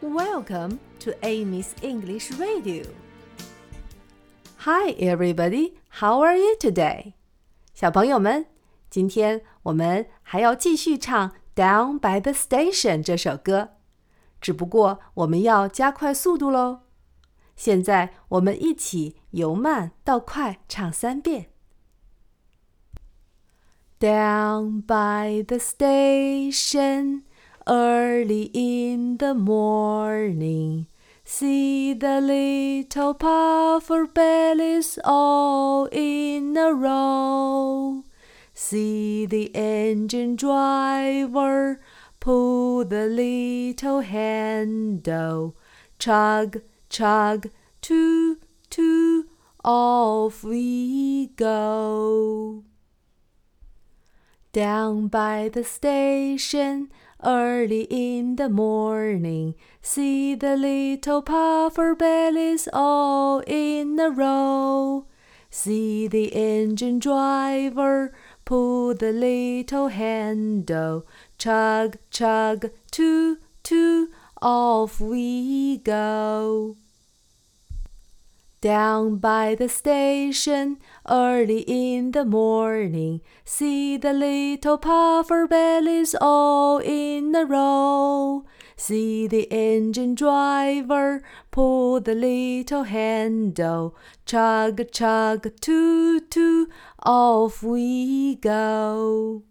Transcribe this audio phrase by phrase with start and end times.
[0.00, 2.84] Welcome to Amy's English Radio.
[4.58, 5.74] Hi, everybody.
[6.00, 7.14] How are you today?
[7.74, 8.46] 小朋友们，
[8.90, 13.70] 今天我们还要继续唱《Down by the Station》这首歌，
[14.40, 16.80] 只不过我们要加快速度喽。
[17.54, 21.50] 现在我们一起由慢到快唱三遍。
[23.98, 27.22] Down by the station
[27.67, 30.87] early in the morning.
[31.23, 38.03] See the little puffer bellies all in a row.
[38.53, 41.79] See the engine driver
[42.21, 45.57] pull the little handle.
[45.99, 47.49] Chug, chug,
[47.81, 49.29] toot, toot,
[49.65, 52.63] off we go.
[54.53, 56.91] Down by the station,
[57.23, 65.05] early in the morning, see the little puffer bellies all in a row.
[65.49, 68.13] See the engine driver
[68.45, 71.05] pull the little handle,
[71.37, 74.09] chug, chug, toot, toot,
[74.41, 76.77] off we go.
[78.61, 80.77] Down by the station,
[81.09, 88.45] early in the morning, see the little puffer bellies all in a row.
[88.75, 93.95] See the engine driver pull the little handle,
[94.27, 96.69] chug, chug, toot, toot,
[97.01, 99.41] off we go.